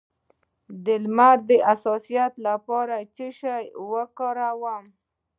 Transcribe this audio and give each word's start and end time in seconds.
د 0.85 0.87
لمر 1.03 1.37
د 1.49 1.51
حساسیت 1.69 2.33
لپاره 2.47 2.93
باید 2.97 3.09
څه 3.15 3.27
شی 3.39 3.63
وکاروم؟ 3.91 4.83